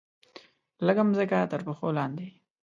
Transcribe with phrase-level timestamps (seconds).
[0.85, 2.27] لږه مځکه ترپښو لاندې